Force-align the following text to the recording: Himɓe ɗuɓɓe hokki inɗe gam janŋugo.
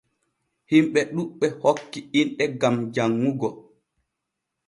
Himɓe 0.69 0.99
ɗuɓɓe 1.13 1.47
hokki 1.61 1.99
inɗe 2.19 2.45
gam 2.59 2.75
janŋugo. 2.93 3.49